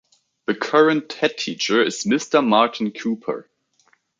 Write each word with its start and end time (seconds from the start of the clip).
The 0.47 0.55
current 0.55 1.09
headteacher 1.09 1.85
is 1.85 2.05
Mr. 2.05 2.43
Martyn 2.43 2.89
Cooper. 2.89 3.47